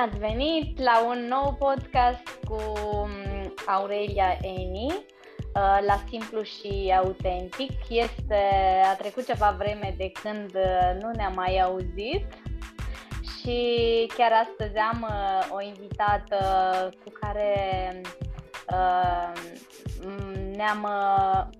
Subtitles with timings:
[0.00, 2.62] Bine ați venit la un nou podcast cu
[2.94, 3.10] um,
[3.66, 7.70] Aurelia Eni uh, la Simplu și Autentic.
[7.88, 8.42] Este,
[8.92, 12.24] a trecut ceva vreme de când uh, nu ne-am mai auzit
[13.38, 13.66] și
[14.16, 16.38] chiar astăzi am uh, o invitată
[17.04, 17.54] cu care
[20.56, 20.88] ne-am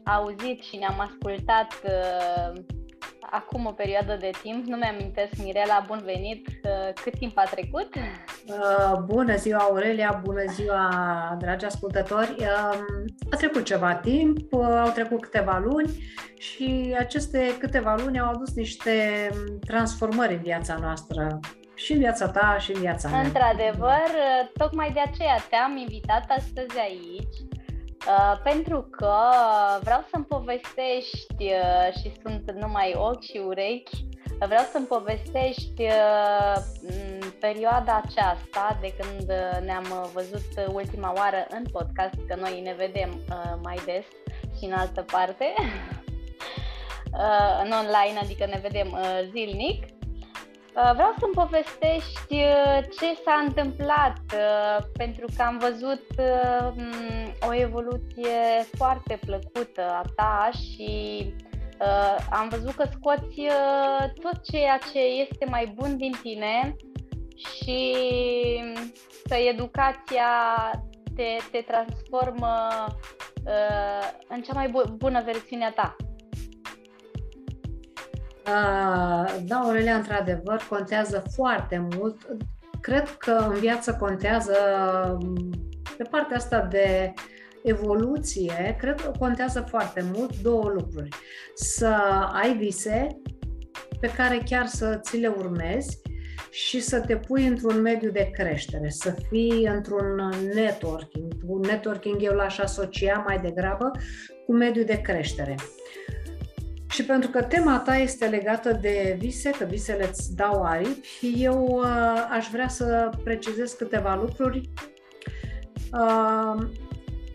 [0.05, 1.73] auzit și ne-am ascultat
[3.31, 7.95] acum o perioadă de timp, nu mi-amintesc, Mirela, bun venit, uh, cât timp a trecut?
[7.95, 10.89] Uh, bună ziua, Aurelia, bună ziua,
[11.39, 12.37] dragi ascultători.
[12.39, 15.91] Um, a trecut ceva timp, uh, au trecut câteva luni
[16.39, 19.29] și aceste câteva luni au adus niște
[19.67, 21.41] transformări în viața noastră
[21.75, 23.21] și în viața ta și în viața mea.
[23.21, 24.11] Într-adevăr,
[24.57, 27.51] tocmai de aceea te-am invitat astăzi aici
[28.07, 29.15] Uh, pentru că
[29.81, 34.05] vreau să-mi povestești uh, și sunt numai ochi și urechi,
[34.47, 36.57] vreau să-mi povestești uh,
[37.41, 39.33] perioada aceasta de când
[39.65, 44.05] ne-am văzut ultima oară în podcast, că noi ne vedem uh, mai des
[44.59, 45.55] și în altă parte,
[47.13, 49.85] uh, în online, adică ne vedem uh, zilnic.
[50.75, 56.05] Uh, vreau să-mi povestești uh, ce s-a întâmplat, uh, pentru că am văzut
[57.49, 61.35] o evoluție foarte plăcută a ta și
[62.31, 63.41] am văzut că scoți
[64.21, 66.77] tot ceea ce este mai bun din tine
[67.37, 67.97] și
[69.29, 70.31] că educația
[71.17, 72.87] te, te transformă
[74.29, 75.97] în cea mai bună versiune a ta.
[79.45, 82.17] Da, Aurelia, într-adevăr, contează foarte mult.
[82.81, 84.55] Cred că în viață contează
[85.97, 87.13] pe partea asta de
[87.63, 91.09] evoluție, cred că contează foarte mult două lucruri.
[91.55, 91.97] Să
[92.33, 93.07] ai vise
[94.01, 96.01] pe care chiar să ți le urmezi
[96.51, 101.33] și să te pui într-un mediu de creștere, să fii într-un networking.
[101.47, 103.91] Un networking eu l-aș asocia mai degrabă
[104.47, 105.55] cu mediul de creștere.
[106.91, 111.81] Și pentru că tema ta este legată de vise, că visele îți dau aripi, eu
[111.83, 114.71] uh, aș vrea să precizez câteva lucruri.
[115.93, 116.63] Uh,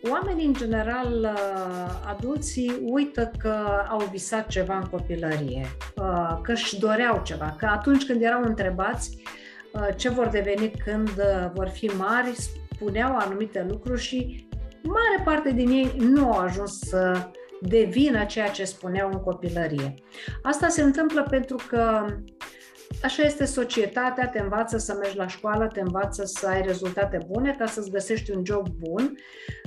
[0.09, 3.55] oamenii, în general, uh, adulții, uită că
[3.89, 5.65] au visat ceva în copilărie,
[5.95, 9.17] uh, că își doreau ceva, că atunci când erau întrebați
[9.73, 14.47] uh, ce vor deveni când uh, vor fi mari, spuneau anumite lucruri și
[14.83, 19.93] mare parte din ei nu au ajuns să uh, devină ceea ce spuneau în copilărie.
[20.41, 22.05] Asta se întâmplă pentru că
[23.03, 27.55] Așa este societatea, te învață să mergi la școală, te învață să ai rezultate bune
[27.57, 29.17] ca să-ți găsești un job bun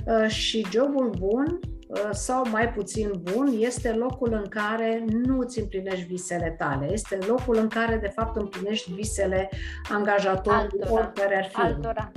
[0.05, 5.59] uh, și jobul bun uh, sau mai puțin bun este locul în care nu îți
[5.59, 6.89] împlinești visele tale.
[6.91, 9.49] Este locul în care, de fapt, împlinești visele
[9.89, 11.61] angajatorului, oricare ar fi.
[11.61, 12.11] Altora.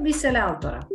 [0.00, 0.86] Visele altora.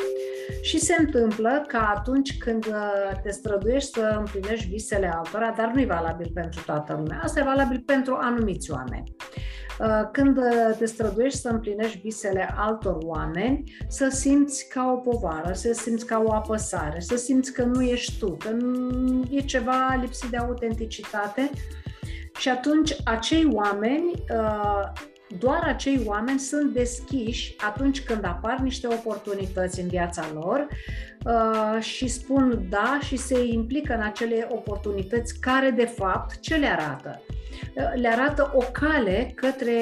[0.62, 5.82] Și se întâmplă că atunci când uh, te străduiești să împlinești visele altora, dar nu
[5.82, 9.16] e valabil pentru toată lumea, asta e valabil pentru anumiți oameni.
[9.80, 15.54] Uh, când uh, te străduiești să împlinești visele altor oameni, să simți ca o povară,
[15.54, 18.58] să simți ca o apăsare, să simți că nu ești tu, că
[19.30, 21.50] e ceva lipsit de autenticitate
[22.38, 24.12] și atunci acei oameni
[25.38, 30.68] doar acei oameni sunt deschiși atunci când apar niște oportunități în viața lor
[31.26, 36.68] uh, și spun da și se implică în acele oportunități care, de fapt, ce le
[36.68, 37.22] arată?
[37.74, 39.74] Uh, le arată o cale către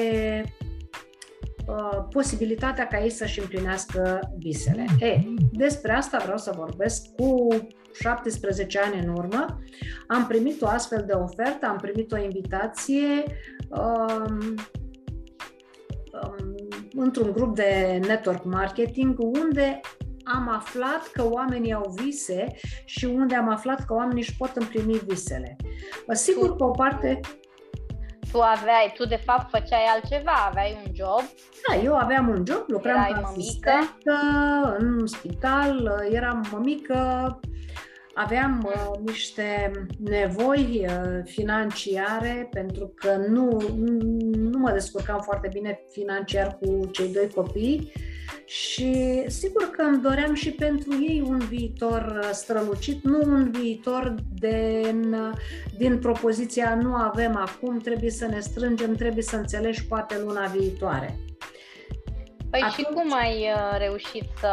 [1.66, 4.84] uh, posibilitatea ca ei să-și împlinească visele.
[5.00, 5.20] E,
[5.52, 7.48] despre asta vreau să vorbesc cu
[7.92, 9.60] 17 ani în urmă.
[10.06, 13.24] Am primit o astfel de ofertă, am primit o invitație.
[13.68, 14.54] Uh, um,
[16.92, 19.80] într-un grup de network marketing unde
[20.24, 22.46] am aflat că oamenii au vise
[22.84, 25.56] și unde am aflat că oamenii își pot împlini visele.
[26.12, 27.20] Sigur că o parte
[28.32, 31.22] tu aveai, tu de fapt făceai altceva, aveai un job.
[31.68, 34.16] Da, eu aveam un job, lucram ca asistentă
[34.78, 37.40] în spital, eram mămică,
[38.18, 43.74] aveam uh, niște nevoi uh, financiare pentru că nu,
[44.32, 47.92] nu mă descurcam foarte bine financiar cu cei doi copii
[48.44, 54.14] și sigur că îmi doream și pentru ei un viitor uh, strălucit, nu un viitor
[54.38, 55.32] din, uh,
[55.76, 61.18] din propoziția nu avem acum, trebuie să ne strângem, trebuie să înțelegi poate luna viitoare.
[62.50, 62.74] Păi Atunci...
[62.74, 64.52] și cum ai uh, reușit să,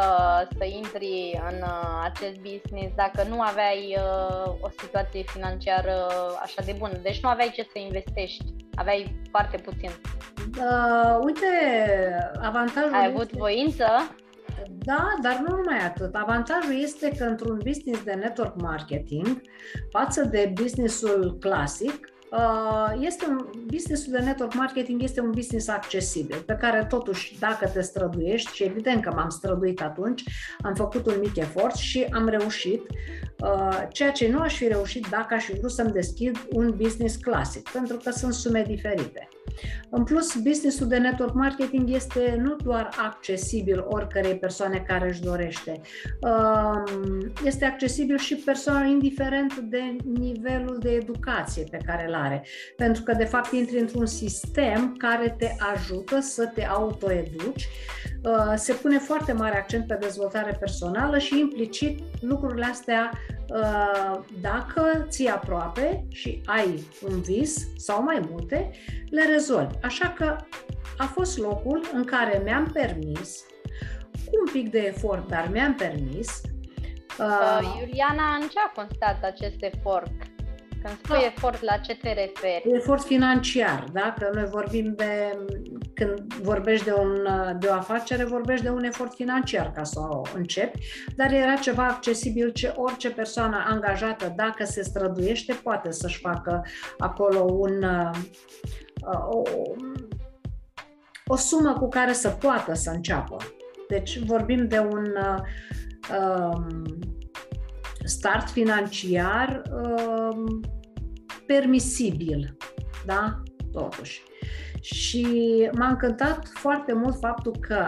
[0.58, 5.94] să intri în uh, acest business dacă nu aveai uh, o situație financiară
[6.42, 6.96] așa de bună?
[7.02, 8.44] Deci nu aveai ce să investești.
[8.74, 9.90] Aveai foarte puțin.
[10.58, 11.46] Uh, uite,
[12.42, 13.38] avantajul Ai avut este...
[13.38, 13.86] voință?
[14.68, 16.14] Da, dar nu numai atât.
[16.14, 19.40] Avantajul este că într-un business de network marketing,
[19.90, 22.15] față de businessul clasic, Uh,
[23.00, 27.80] este un businessul de network marketing este un business accesibil, pe care totuși dacă te
[27.80, 30.22] străduiești, și evident că m-am străduit atunci,
[30.62, 32.82] am făcut un mic efort și am reușit,
[33.40, 37.16] uh, ceea ce nu aș fi reușit dacă aș fi vrut să-mi deschid un business
[37.16, 39.28] clasic, pentru că sunt sume diferite.
[39.90, 45.80] În plus, businessul de network marketing este nu doar accesibil oricărei persoane care își dorește,
[46.20, 52.44] um, este accesibil și persoanelor indiferent de nivelul de educație pe care îl are.
[52.76, 57.68] Pentru că, de fapt, intri într-un sistem care te ajută să te autoeduci,
[58.22, 63.10] uh, se pune foarte mare accent pe dezvoltare personală și implicit lucrurile astea
[63.48, 68.70] uh, dacă ții aproape și ai un vis sau mai multe,
[69.10, 69.74] le rezolvi.
[69.82, 70.36] Așa că
[70.98, 73.44] a fost locul în care mi-am permis,
[74.24, 76.40] cu un pic de efort, dar mi-am permis.
[77.18, 80.12] Uh, uh, Iuliana, în ce a constat acest efort?
[80.86, 81.26] Când spui da.
[81.26, 82.62] efort, la ce te referi?
[82.72, 84.14] Efort financiar, da?
[84.18, 85.38] Că noi vorbim de,
[85.94, 87.26] când vorbești de, un,
[87.58, 90.78] de o afacere, vorbești de un efort financiar ca să o începi,
[91.16, 96.62] dar era ceva accesibil ce orice persoană angajată, dacă se străduiește, poate să-și facă
[96.98, 97.84] acolo un,
[99.30, 99.42] o,
[101.26, 103.36] o sumă cu care să poată să înceapă.
[103.88, 105.06] Deci vorbim de un
[106.20, 106.84] um,
[108.04, 110.60] start financiar um,
[111.46, 112.56] permisibil,
[113.06, 113.42] da?
[113.72, 114.22] Totuși.
[114.80, 115.26] Și
[115.72, 117.84] m-a încântat foarte mult faptul că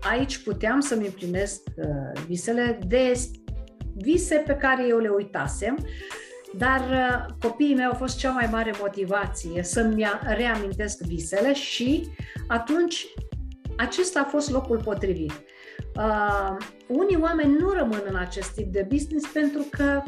[0.00, 3.12] aici puteam să-mi împlinesc uh, visele de
[3.94, 5.78] vise pe care eu le uitasem,
[6.56, 12.08] dar uh, copiii mei au fost cea mai mare motivație să-mi reamintesc visele și
[12.48, 13.06] atunci
[13.76, 15.32] acesta a fost locul potrivit.
[15.96, 16.56] Uh,
[16.86, 20.02] unii oameni nu rămân în acest tip de business pentru că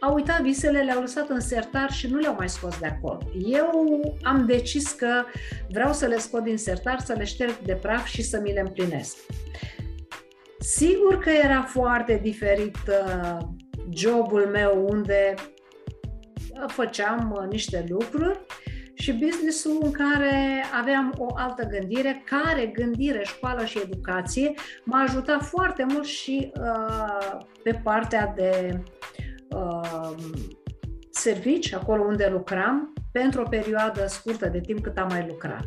[0.00, 3.18] au uitat visele, le-au lăsat în sertar și nu le-au mai scos de acolo.
[3.46, 5.24] Eu am decis că
[5.68, 8.60] vreau să le scot din sertar, să le șterg de praf și să mi le
[8.60, 9.16] împlinesc.
[10.58, 13.38] Sigur că era foarte diferit uh,
[13.90, 18.40] jobul meu unde uh, făceam uh, niște lucruri
[18.94, 24.54] și businessul în care aveam o altă gândire, care gândire, școală și educație
[24.84, 28.95] m-a ajutat foarte mult și uh, pe partea de uh,
[31.10, 35.64] servici, acolo unde lucram, pentru o perioadă scurtă de timp cât am mai lucrat.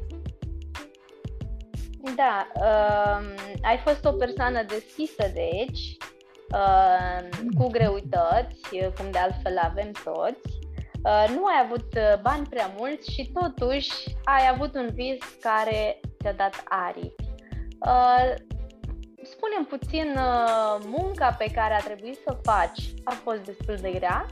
[2.16, 5.98] Da, uh, ai fost o persoană deschisă, deci,
[6.54, 10.60] uh, cu greutăți, cum de altfel avem toți.
[11.04, 13.92] Uh, nu ai avut uh, bani prea mulți și totuși
[14.24, 17.24] ai avut un vis care ți-a dat aripi.
[17.86, 18.34] Uh,
[19.31, 23.92] spune puțin, uh, munca pe care a trebuit să o faci a fost destul de
[23.92, 24.26] grea?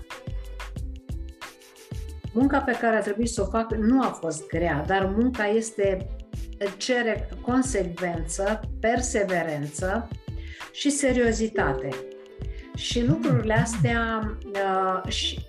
[2.33, 6.07] Munca pe care a trebuit să o fac nu a fost grea, dar munca este
[6.77, 10.07] cere consecvență, perseverență
[10.71, 11.89] și seriozitate.
[12.75, 15.46] Și lucrurile astea uh, și, uh,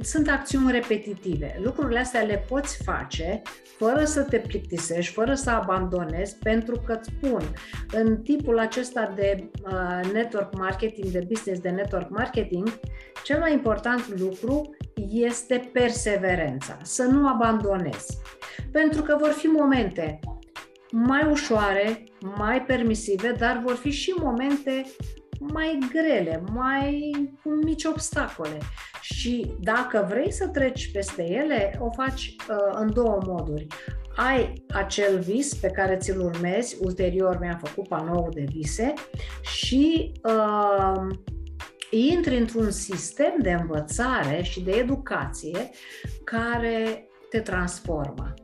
[0.00, 1.60] sunt acțiuni repetitive.
[1.64, 3.42] Lucrurile astea le poți face
[3.76, 7.42] fără să te plictisești, fără să abandonezi, pentru că îți spun,
[7.92, 12.80] în tipul acesta de uh, network marketing, de business de network marketing,
[13.24, 14.76] cel mai important lucru
[15.10, 18.18] este perseverența, să nu abandonezi.
[18.72, 20.18] Pentru că vor fi momente
[20.90, 22.04] mai ușoare,
[22.36, 24.84] mai permisive, dar vor fi și momente
[25.38, 27.10] mai grele, mai
[27.42, 28.58] cu mici obstacole.
[29.02, 33.66] Și dacă vrei să treci peste ele, o faci uh, în două moduri.
[34.16, 38.92] Ai acel vis pe care ți-l urmezi, ulterior mi-am făcut panou de vise
[39.40, 41.16] și uh,
[41.90, 45.70] intri într-un sistem de învățare și de educație
[46.24, 48.34] care te transformă.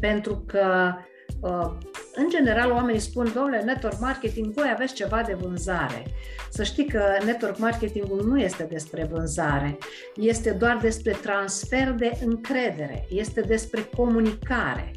[0.00, 0.94] Pentru că
[1.40, 1.76] Uh,
[2.16, 6.02] în general, oamenii spun, domnule, network marketing, voi aveți ceva de vânzare.
[6.50, 9.78] Să știi că network marketingul nu este despre vânzare,
[10.14, 14.90] este doar despre transfer de încredere, este despre comunicare.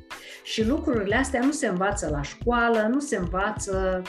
[0.44, 4.02] Și lucrurile astea nu se învață la școală, nu se învață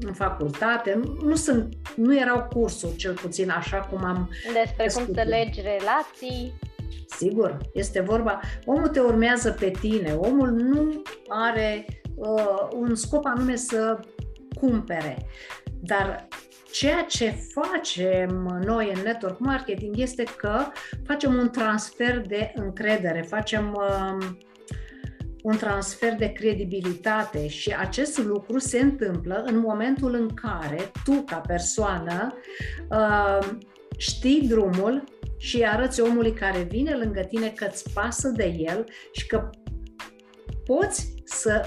[0.00, 5.14] în facultate, nu, nu, sunt, nu erau cursuri, cel puțin așa cum am Despre cum
[5.14, 6.52] să legi relații.
[7.16, 11.84] Sigur, este vorba, omul te urmează pe tine, omul nu are
[12.16, 14.00] uh, un scop anume să
[14.60, 15.26] cumpere,
[15.82, 16.28] dar
[16.72, 20.64] ceea ce facem noi în network marketing este că
[21.04, 24.26] facem un transfer de încredere, facem uh,
[25.42, 31.36] un transfer de credibilitate și acest lucru se întâmplă în momentul în care tu, ca
[31.36, 32.34] persoană,
[32.90, 33.48] uh,
[33.96, 35.04] știi drumul
[35.36, 39.50] și arăți omului care vine lângă tine că îți pasă de el și că
[40.64, 41.64] poți să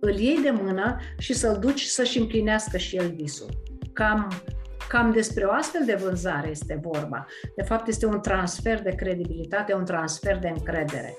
[0.00, 3.48] îl iei de mână și să-l duci să-și împlinească și el visul.
[3.92, 4.28] Cam,
[4.88, 7.26] cam despre o astfel de vânzare este vorba.
[7.56, 11.18] De fapt, este un transfer de credibilitate, un transfer de încredere.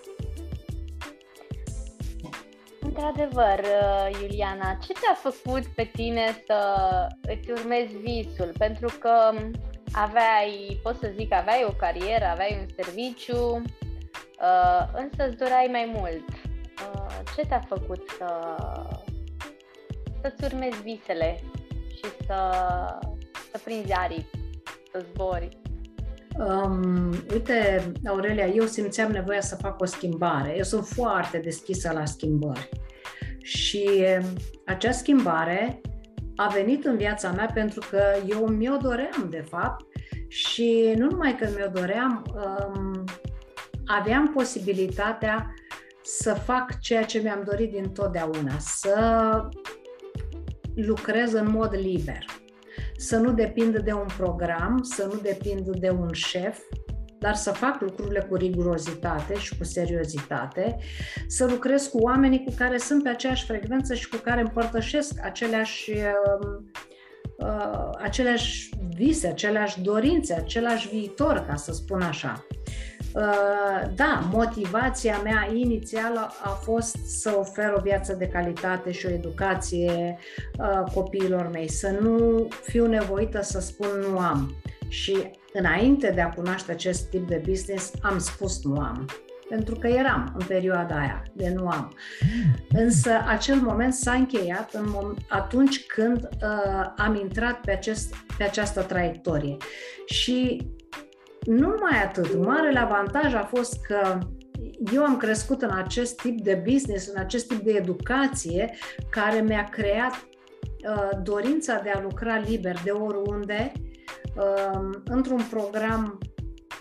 [2.79, 6.59] Într-adevăr, uh, Iuliana, ce te-a făcut pe tine să
[7.21, 8.51] îți urmezi visul?
[8.57, 9.31] Pentru că
[9.91, 13.61] aveai, pot să zic, aveai o carieră, aveai un serviciu,
[14.41, 16.50] uh, însă îți doreai mai mult.
[16.93, 18.55] Uh, ce te-a făcut să,
[20.21, 21.39] să-ți urmezi visele
[21.87, 22.39] și să,
[23.51, 24.39] să prinzi aripi,
[24.91, 25.59] să zbori?
[26.37, 30.53] Um, uite, Aurelia, eu simțeam nevoia să fac o schimbare.
[30.57, 32.69] Eu sunt foarte deschisă la schimbări.
[33.41, 34.05] Și
[34.65, 35.81] acea schimbare
[36.35, 39.85] a venit în viața mea pentru că eu mi-o doream, de fapt,
[40.27, 43.03] și nu numai că mi-o doream, um,
[43.85, 45.53] aveam posibilitatea
[46.03, 49.49] să fac ceea ce mi-am dorit din totdeauna, să
[50.75, 52.25] lucrez în mod liber,
[52.97, 56.59] să nu depind de un program, să nu depind de un șef,
[57.19, 60.77] dar să fac lucrurile cu rigurozitate și cu seriozitate,
[61.27, 65.91] să lucrez cu oamenii cu care sunt pe aceeași frecvență și cu care împărtășesc aceleași,
[65.91, 66.57] uh,
[67.37, 72.45] uh, aceleași vise, aceleași dorințe, același viitor, ca să spun așa.
[73.15, 79.09] Uh, da, motivația mea inițială a fost să ofer o viață de calitate și o
[79.09, 80.17] educație
[80.59, 84.55] uh, copiilor mei, să nu fiu nevoită să spun nu am.
[84.87, 89.05] Și înainte de a cunoaște acest tip de business, am spus nu am.
[89.49, 91.95] Pentru că eram în perioada aia de nu am.
[92.69, 98.43] Însă acel moment s-a încheiat în mom- atunci când uh, am intrat pe, acest, pe
[98.43, 99.57] această traiectorie.
[100.05, 100.80] Și nu
[101.45, 104.17] numai atât, marele avantaj a fost că
[104.93, 108.73] eu am crescut în acest tip de business, în acest tip de educație
[109.09, 113.71] care mi-a creat uh, dorința de a lucra liber de oriunde,
[114.35, 116.17] uh, într-un program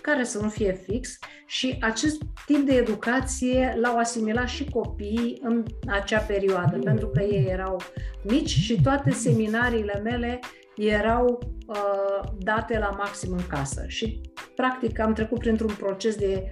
[0.01, 5.65] care să nu fie fix și acest tip de educație l-au asimilat și copiii în
[5.87, 7.81] acea perioadă, pentru că ei erau
[8.23, 10.39] mici și toate seminariile mele
[10.75, 13.83] erau uh, date la maxim în casă.
[13.87, 14.21] Și,
[14.61, 16.51] practic, am trecut printr-un proces de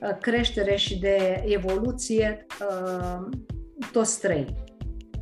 [0.00, 3.28] uh, creștere și de evoluție uh,
[3.92, 4.46] toți trei.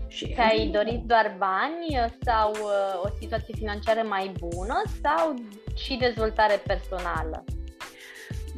[0.08, 5.34] Și ai dorit doar bani sau uh, o situație financiară mai bună sau
[5.74, 7.44] și dezvoltare personală?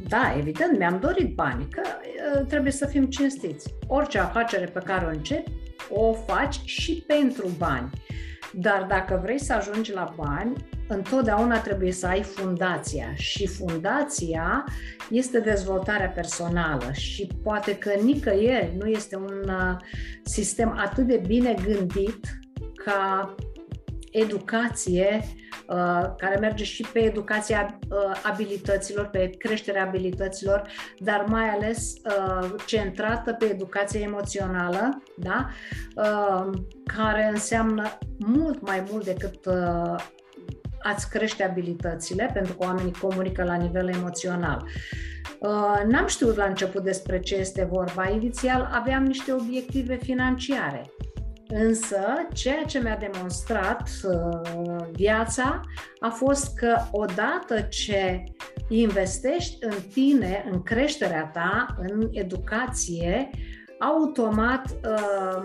[0.07, 3.73] Da, evident, mi-am dorit bani, că uh, trebuie să fim cinstiți.
[3.87, 5.51] Orice afacere pe care o începi,
[5.89, 7.89] o faci și pentru bani.
[8.53, 10.53] Dar dacă vrei să ajungi la bani,
[10.87, 13.13] întotdeauna trebuie să ai fundația.
[13.15, 14.65] Și fundația
[15.09, 19.75] este dezvoltarea personală și poate că nicăieri nu este un uh,
[20.23, 22.39] sistem atât de bine gândit
[22.85, 23.35] ca
[24.11, 25.21] educație
[25.67, 30.61] uh, care merge și pe educația uh, abilităților, pe creșterea abilităților,
[30.97, 31.93] dar mai ales
[32.65, 35.49] centrată pe educația emoțională, da?
[36.97, 39.47] care înseamnă mult mai mult decât
[40.81, 44.65] ați crește abilitățile, pentru că oamenii comunică la nivel emoțional.
[45.39, 48.09] Uh, n-am știut la început despre ce este vorba.
[48.09, 50.91] Inițial aveam niște obiective financiare.
[51.53, 51.99] Însă,
[52.33, 55.61] ceea ce mi-a demonstrat uh, viața
[55.99, 58.23] a fost că odată ce
[58.67, 63.29] investești în tine, în creșterea ta, în educație,
[63.79, 65.43] automat uh,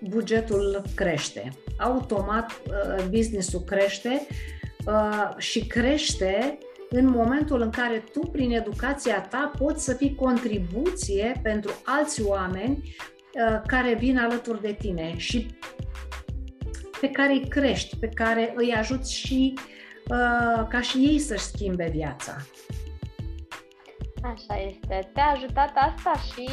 [0.00, 1.52] bugetul crește.
[1.78, 4.26] Automat uh, businessul crește
[4.86, 6.58] uh, și crește
[6.90, 12.78] în momentul în care tu, prin educația ta, poți să fii contribuție pentru alți oameni
[12.82, 13.15] uh,
[13.66, 15.46] care vin alături de tine și
[17.00, 19.54] pe care îi crești, pe care îi ajuți și
[20.68, 22.36] ca și ei să-și schimbe viața.
[24.22, 25.10] Așa este.
[25.12, 26.48] Te-a ajutat asta și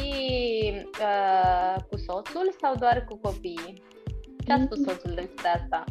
[1.00, 3.82] uh, cu soțul sau doar cu copiii?
[4.46, 5.84] Ce a spus soțul despre asta?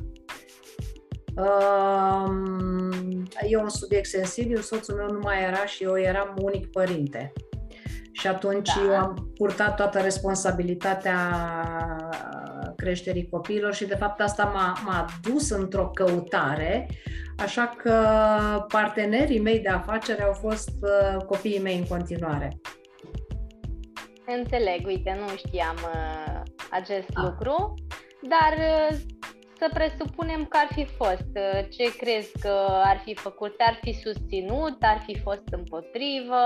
[1.35, 7.33] Um, e un subiect sensibil, soțul meu nu mai era și eu eram unic părinte.
[8.13, 8.81] Și atunci da.
[8.83, 11.17] eu am purtat toată responsabilitatea
[12.75, 16.87] creșterii copiilor și de fapt asta m-a, m-a dus într-o căutare,
[17.37, 17.95] așa că
[18.67, 22.59] partenerii mei de afacere au fost uh, copiii mei în continuare.
[24.25, 26.41] Înțeleg, uite, nu știam uh,
[26.71, 27.23] acest ah.
[27.23, 27.73] lucru,
[28.21, 28.97] dar uh,
[29.57, 31.29] să presupunem că ar fi fost.
[31.35, 33.55] Uh, ce crezi că ar fi făcut?
[33.57, 34.77] Ar fi susținut?
[34.79, 36.43] Ar fi fost împotrivă?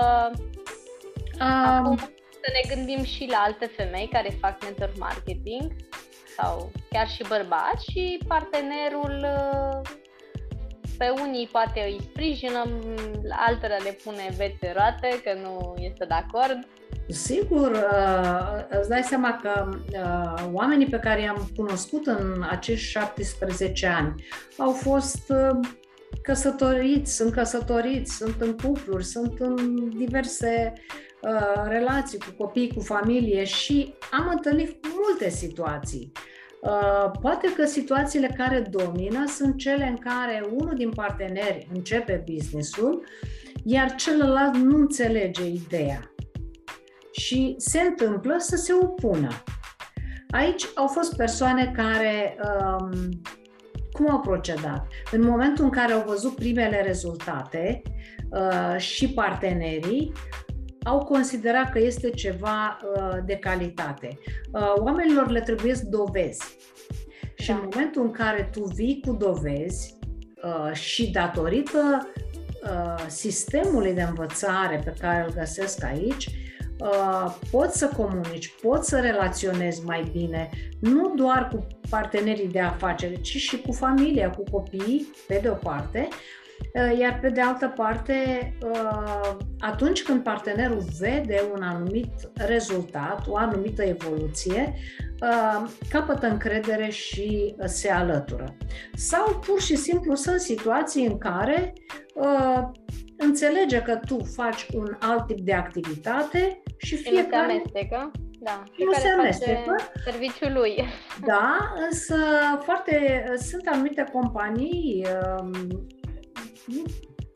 [1.40, 1.46] Um...
[1.46, 1.96] Acum
[2.42, 5.72] să ne gândim și la alte femei care fac network marketing
[6.36, 9.80] sau chiar și bărbați și partenerul uh,
[10.98, 12.64] pe unii poate îi sprijină,
[13.30, 16.66] altele le pune vețe roate că nu este de acord.
[17.08, 23.86] Sigur, uh, îți dai seama că uh, oamenii pe care i-am cunoscut în acești 17
[23.86, 24.24] ani
[24.56, 25.32] au fost
[26.22, 31.06] căsătoriți, sunt căsătoriți, sunt în cupluri, sunt în diverse uh,
[31.68, 36.12] relații cu copii, cu familie și am întâlnit multe situații.
[36.60, 43.04] Uh, poate că situațiile care domină sunt cele în care unul din parteneri începe businessul,
[43.64, 46.14] iar celălalt nu înțelege ideea
[47.12, 49.28] și se întâmplă să se opună.
[50.30, 53.20] Aici au fost persoane care um,
[53.92, 54.86] cum au procedat?
[55.12, 57.82] În momentul în care au văzut primele rezultate
[58.30, 60.12] uh, și partenerii,
[60.82, 64.18] au considerat că este ceva uh, de calitate.
[64.52, 66.56] Uh, oamenilor le trebuie dovezi.
[67.34, 67.54] Și da.
[67.54, 69.98] în momentul în care tu vii cu dovezi
[70.42, 72.08] uh, și datorită
[72.62, 76.28] uh, sistemului de învățare pe care îl găsesc aici,
[76.80, 80.48] uh, poți să comunici, poți să relaționezi mai bine,
[80.80, 85.54] nu doar cu partenerii de afaceri, ci și cu familia, cu copiii, pe de o
[85.54, 86.37] parte, uh,
[86.98, 88.14] iar pe de altă parte,
[88.62, 94.74] uh, atunci când partenerul vede un anumit rezultat, o anumită evoluție,
[95.22, 98.56] uh, capătă încredere și se alătură.
[98.94, 101.72] Sau pur și simplu sunt situații în care
[103.16, 107.52] înțelege că tu faci un alt tip de activitate și fiecare...
[107.52, 108.10] Nu se amestecă.
[108.40, 109.76] Da, nu se amestecă.
[110.04, 110.84] Serviciul lui.
[111.24, 111.58] Da,
[111.90, 112.16] însă
[112.62, 115.06] foarte, sunt anumite companii,
[115.40, 115.86] um,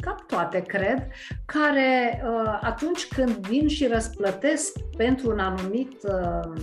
[0.01, 1.07] cam toate, cred,
[1.47, 6.55] care uh, atunci când vin și răsplătesc pentru un anumit um,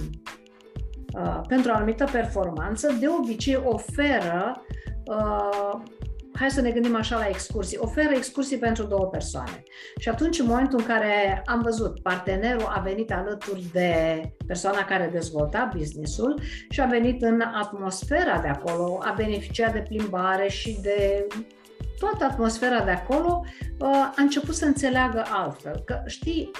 [1.14, 4.64] uh, pentru o anumită performanță, de obicei oferă
[5.06, 5.82] uh,
[6.40, 9.64] hai să ne gândim așa la excursii, oferă excursii pentru două persoane.
[10.00, 15.10] Și atunci, în momentul în care am văzut, partenerul a venit alături de persoana care
[15.12, 21.28] dezvolta businessul și a venit în atmosfera de acolo, a beneficiat de plimbare și de
[22.00, 23.46] toată atmosfera de acolo,
[23.80, 25.82] uh, a început să înțeleagă altfel.
[25.86, 26.52] Că știi,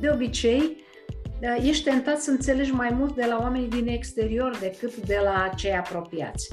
[0.00, 0.84] de obicei,
[1.40, 5.50] uh, ești tentat să înțelegi mai mult de la oamenii din exterior decât de la
[5.56, 6.48] cei apropiați.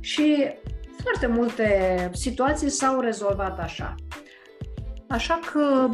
[0.00, 0.54] Și
[1.02, 3.94] foarte multe situații s-au rezolvat așa.
[5.08, 5.88] Așa că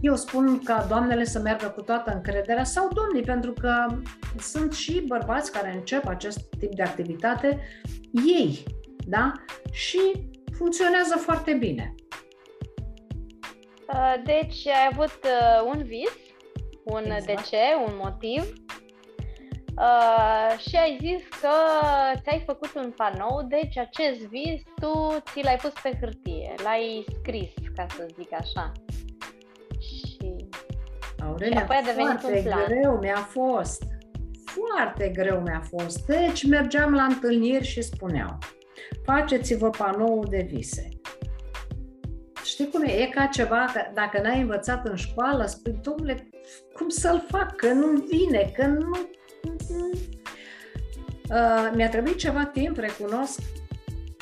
[0.00, 3.86] eu spun ca doamnele să meargă cu toată încrederea sau domnii, pentru că
[4.38, 7.60] sunt și bărbați care încep acest tip de activitate
[8.12, 8.64] ei,
[9.06, 9.32] da?
[9.70, 9.98] Și
[10.56, 11.94] funcționează foarte bine.
[13.88, 16.12] Uh, deci ai avut uh, un vis,
[16.84, 17.26] un exact.
[17.26, 18.52] de ce, un motiv
[19.76, 21.50] Uh, și ai zis că
[22.22, 27.50] ți-ai făcut un panou, deci acest vis tu ți l-ai pus pe hârtie, l-ai scris,
[27.76, 28.72] ca să zic așa.
[29.80, 30.48] Și,
[31.22, 32.64] Aurelia, și apoi a devenit foarte un plan.
[32.66, 33.82] greu mi-a fost.
[34.44, 36.06] Foarte greu mi-a fost.
[36.06, 38.38] Deci mergeam la întâlniri și spuneau,
[39.04, 40.88] faceți-vă panou de vise.
[42.44, 42.90] Știi cum e?
[42.92, 46.28] E ca ceva, că dacă n-ai învățat în școală, spui, domnule,
[46.72, 48.90] cum să-l fac, că nu vine, că nu
[51.30, 53.40] Uh, mi-a trebuit ceva timp, recunosc,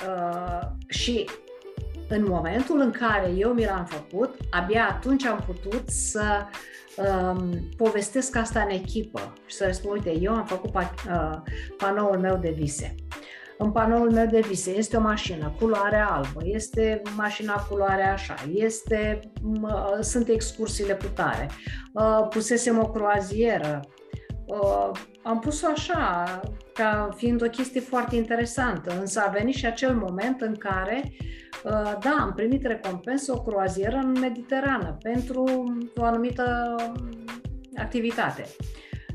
[0.09, 1.29] uh, și
[2.09, 6.23] în momentul în care eu mi l-am făcut, abia atunci am putut să
[6.97, 11.39] um, povestesc asta în echipă și să spun, uite, eu am făcut pa- uh,
[11.77, 12.95] panoul meu de vise.
[13.63, 19.21] În panoul meu de vise este o mașină, culoare albă, este mașina culoare așa, este,
[19.63, 21.51] uh, sunt excursiile cu tare,
[21.93, 23.81] uh, pusesem o croazieră,
[24.45, 24.91] uh,
[25.23, 26.41] am pus-o așa,
[26.75, 31.03] ca fiind o chestie foarte interesantă, însă a venit și acel moment în care,
[31.65, 35.45] uh, da, am primit recompensă o croazieră în Mediterană pentru
[35.97, 36.77] o anumită
[37.77, 38.45] activitate.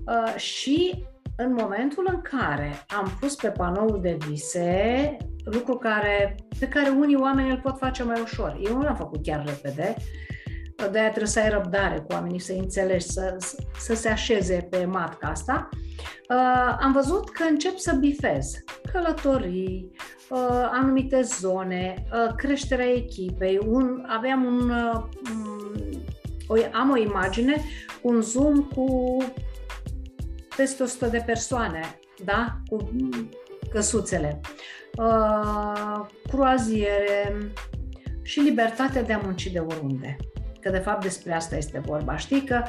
[0.07, 1.05] Uh, și
[1.37, 7.15] în momentul în care am pus pe panoul de vise, lucru care, pe care unii
[7.15, 8.59] oameni îl pot face mai ușor.
[8.63, 9.95] Eu nu l-am făcut chiar repede,
[10.91, 13.37] de aia trebuie să ai răbdare cu oamenii, să înțelegi, să,
[13.79, 15.69] să se așeze pe matca asta,
[16.29, 19.91] uh, am văzut că încep să bifez călătorii,
[20.29, 23.59] uh, anumite zone, uh, creșterea echipei.
[23.67, 25.03] Un, aveam un, uh,
[26.47, 27.55] o, am o imagine
[28.01, 29.17] cu un zoom cu
[30.57, 32.57] peste 100 de persoane, da?
[32.69, 32.89] Cu
[33.69, 34.39] căsuțele,
[34.97, 37.37] uh, croaziere
[38.21, 40.15] și libertatea de a munci de oriunde.
[40.61, 42.17] Că de fapt despre asta este vorba.
[42.17, 42.63] Știi că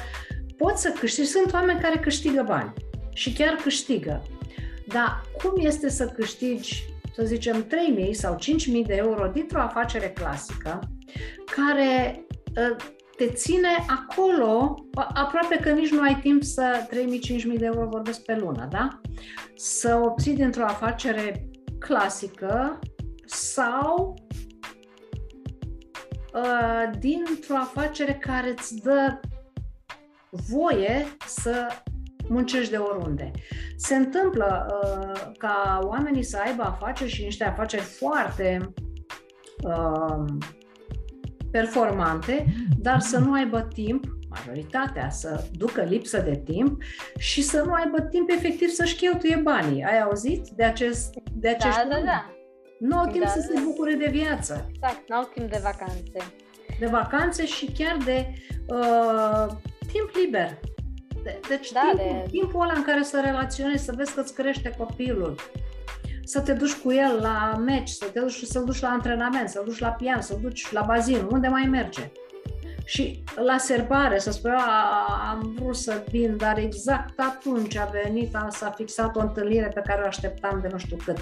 [0.56, 2.72] poți să câștigi, sunt oameni care câștigă bani
[3.14, 4.22] și chiar câștigă.
[4.86, 7.66] Dar cum este să câștigi, să zicem,
[8.06, 10.80] 3.000 sau 5.000 de euro dintr-o afacere clasică
[11.56, 12.24] care
[12.56, 12.76] ă,
[13.18, 14.74] te ține acolo,
[15.14, 19.00] aproape că nici nu ai timp să 3.000-5.000 de euro vorbesc pe lună, da?
[19.56, 22.78] Să obții dintr-o afacere clasică
[23.24, 24.14] sau
[26.34, 29.20] uh, dintr-o afacere care îți dă
[30.30, 31.66] voie să
[32.28, 33.30] muncești de oriunde.
[33.76, 38.72] Se întâmplă uh, ca oamenii să aibă afaceri și niște afaceri foarte
[39.64, 40.24] uh,
[41.50, 42.46] performante,
[42.78, 46.82] dar să nu aibă timp, majoritatea, să ducă lipsă de timp
[47.18, 49.84] și să nu aibă timp efectiv să-și cheltuie banii.
[49.84, 52.32] Ai auzit de, acest, de acești da, da, da.
[52.78, 53.44] Nu au timp da, să da.
[53.58, 54.70] se bucure de viață.
[54.74, 56.32] Exact, nu au timp de vacanțe.
[56.78, 58.32] De vacanțe și chiar de
[58.66, 59.46] uh,
[59.92, 60.58] timp liber.
[61.48, 62.30] Deci da, timpul, de...
[62.30, 65.34] timpul ăla în care să relaționezi, să vezi că îți crește copilul,
[66.28, 69.62] să te duci cu el la meci, să te duci, să duci la antrenament, să
[69.64, 72.10] duci la pian, să duci la bazin, unde mai merge.
[72.84, 74.50] Și la serbare, să spui,
[75.30, 80.02] am vrut să vin, dar exact atunci a venit, s-a fixat o întâlnire pe care
[80.02, 81.18] o așteptam de nu știu cât.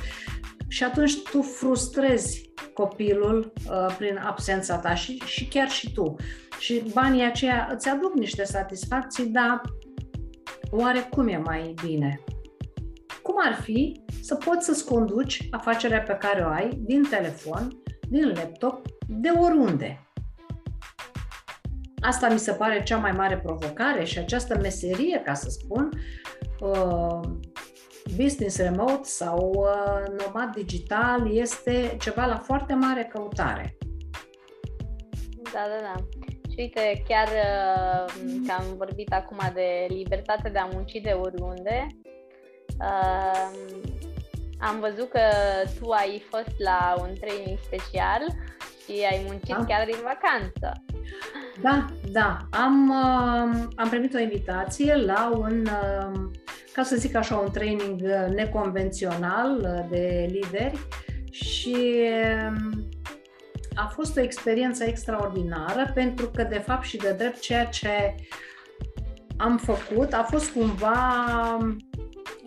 [0.69, 6.17] Și atunci tu frustrezi copilul uh, prin absența ta și, și chiar și tu.
[6.59, 9.61] Și banii aceia îți aduc niște satisfacții, dar
[10.71, 12.21] oare cum e mai bine?
[13.27, 18.33] Cum ar fi să poți să-ți conduci afacerea pe care o ai din telefon, din
[18.35, 20.07] laptop, de oriunde?
[22.01, 25.91] Asta mi se pare cea mai mare provocare și această meserie, ca să spun,
[26.61, 27.21] uh,
[28.17, 33.77] business remote sau uh, nomad digital este ceva la foarte mare căutare.
[35.53, 36.05] Da, da, da.
[36.51, 38.13] Și uite, chiar uh,
[38.47, 41.87] că am vorbit acum de libertate de a munci de oriunde,
[42.81, 43.51] uh,
[44.59, 45.21] am văzut că
[45.81, 48.23] tu ai fost la un training special
[48.85, 49.65] și ai muncit da.
[49.65, 50.85] chiar din vacanță.
[51.63, 52.39] Da, da.
[52.51, 56.21] Am, uh, am primit o invitație la un, uh,
[56.73, 58.01] ca să zic așa, un training
[58.35, 60.87] neconvențional uh, de lideri
[61.31, 61.77] și
[62.53, 62.79] uh,
[63.75, 68.15] a fost o experiență extraordinară pentru că, de fapt și de drept, ceea ce
[69.37, 71.59] am făcut a fost cumva...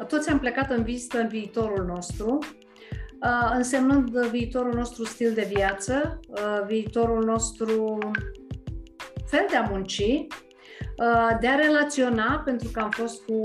[0.08, 2.40] Toți am plecat în vizită în viitorul nostru,
[3.22, 7.98] uh, însemnând viitorul nostru stil de viață, uh, viitorul nostru
[9.30, 13.42] fel de a munci, uh, de a relaționa, pentru că am fost cu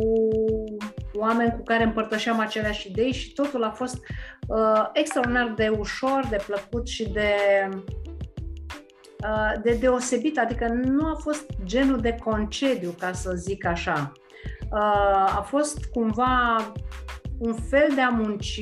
[1.15, 3.99] oameni cu care împărtășeam aceleași idei și totul a fost
[4.49, 7.33] uh, extraordinar de ușor, de plăcut și de,
[9.25, 14.13] uh, de deosebit, adică nu a fost genul de concediu, ca să zic așa.
[14.75, 14.81] Uh,
[15.37, 16.73] a fost cumva
[17.39, 18.61] un fel de a munci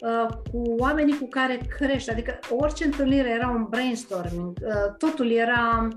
[0.00, 5.88] uh, cu oamenii cu care crești, adică orice întâlnire era un brainstorming, uh, totul era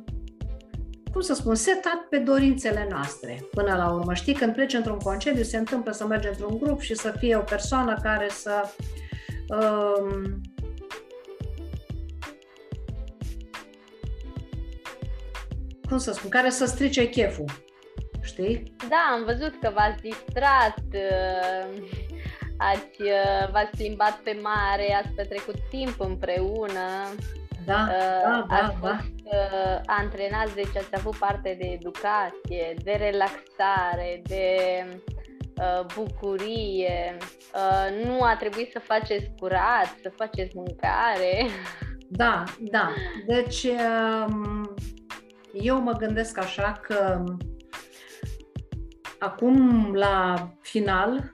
[1.11, 4.13] cum să spun, setat pe dorințele noastre până la urmă.
[4.13, 7.41] Știi, când pleci într-un concediu, se întâmplă să mergi într-un grup și să fie o
[7.41, 8.69] persoană care să
[9.49, 10.41] um,
[15.89, 17.45] cum să spun, care să strice cheful.
[18.25, 18.73] Știi?
[18.89, 21.81] Da, am văzut că v-ați distrat, uh,
[22.57, 26.87] ați, uh, v-ați plimbat pe mare, ați petrecut timp împreună.
[27.65, 29.37] Da, uh, da, ați da, fost da.
[29.37, 34.55] Uh, antrenați, deci ați avut parte de educație, de relaxare, de
[35.57, 37.17] uh, bucurie.
[37.53, 41.45] Uh, nu a trebuit să faceți curat, să faceți mâncare.
[42.07, 42.93] Da, da.
[43.27, 44.73] Deci um,
[45.53, 47.23] eu mă gândesc așa că
[49.19, 51.31] acum la final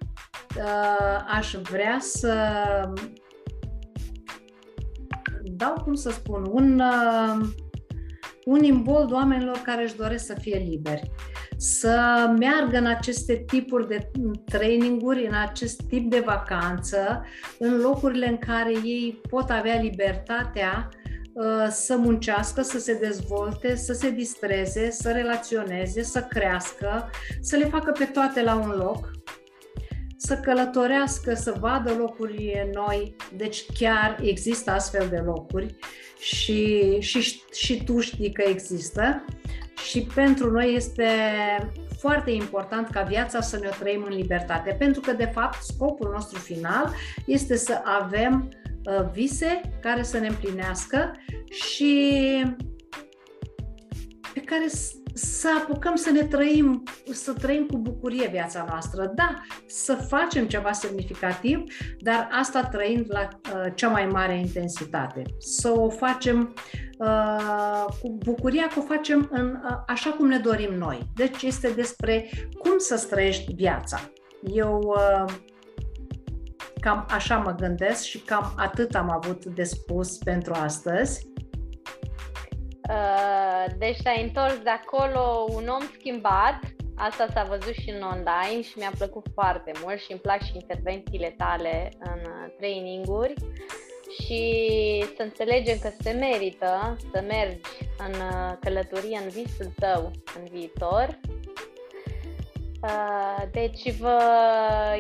[0.58, 2.36] uh, aș vrea să
[5.44, 7.48] dau, cum să spun, un, uh,
[8.46, 11.12] un imbold oamenilor care își doresc să fie liberi,
[11.58, 14.12] să meargă în aceste tipuri de
[14.46, 17.26] traininguri, în acest tip de vacanță,
[17.60, 21.01] în locurile în care ei pot avea libertatea uh,
[21.70, 27.10] să muncească, să se dezvolte, să se distreze, să relaționeze, să crească,
[27.42, 29.12] să le facă pe toate la un loc,
[30.18, 35.76] să călătorească, să vadă locuri noi, deci chiar există astfel de locuri
[36.20, 39.26] și, și, și tu știi că există.
[39.90, 41.08] Și pentru noi este
[41.98, 46.12] foarte important ca viața să ne o trăim în libertate, pentru că, de fapt, scopul
[46.14, 46.94] nostru final
[47.26, 48.61] este să avem uh,
[49.12, 51.12] vise care să ne împlinească
[51.50, 52.14] și
[54.34, 54.68] pe care
[55.14, 59.12] să apucăm să ne trăim, să trăim cu bucurie viața noastră.
[59.16, 61.64] Da, să facem ceva semnificativ,
[62.00, 65.22] dar asta trăind la uh, cea mai mare intensitate.
[65.38, 66.54] Să o facem
[66.98, 71.00] uh, cu bucuria, că o facem în, uh, așa cum ne dorim noi.
[71.16, 74.00] Deci este despre cum să trăiești viața.
[74.54, 75.34] Eu uh,
[76.82, 81.28] cam așa mă gândesc și cam atât am avut de spus pentru astăzi.
[82.90, 86.60] Uh, deci te-ai întors de acolo un om schimbat,
[86.96, 90.52] asta s-a văzut și în online și mi-a plăcut foarte mult și îmi plac și
[90.54, 93.34] intervențiile tale în uh, traininguri
[94.20, 94.44] și
[95.16, 97.70] să înțelegem că se merită să mergi
[98.08, 101.20] în uh, călătorie, în visul tău în viitor.
[103.52, 104.20] Deci vă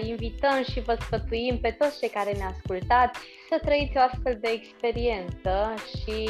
[0.03, 4.49] invităm și vă sfătuim pe toți cei care ne ascultați să trăiți o astfel de
[4.49, 6.29] experiență și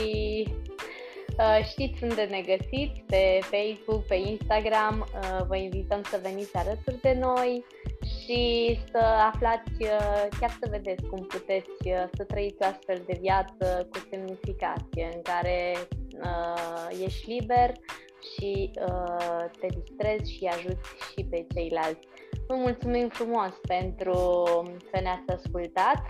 [1.37, 7.01] Uh, știți unde ne găsiți, pe Facebook, pe Instagram, uh, vă invităm să veniți alături
[7.01, 7.65] de noi
[8.01, 8.97] și să
[9.33, 11.69] aflați, uh, chiar să vedeți cum puteți
[12.15, 15.73] să trăiți o astfel de viață cu semnificație, în care
[16.23, 17.71] uh, ești liber
[18.33, 22.07] și uh, te distrezi și ajuți și pe ceilalți.
[22.47, 24.13] Vă mulțumim frumos pentru
[24.91, 26.07] că ne-ați ascultat.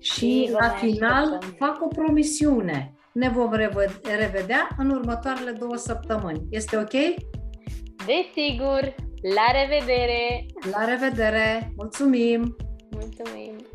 [0.00, 3.52] Și, și la final fac o promisiune ne vom
[4.02, 6.46] revedea în următoarele două săptămâni.
[6.50, 6.92] Este ok?
[8.06, 8.94] Desigur!
[9.34, 10.46] La revedere!
[10.72, 11.72] La revedere!
[11.76, 12.56] Mulțumim!
[12.90, 13.71] Mulțumim!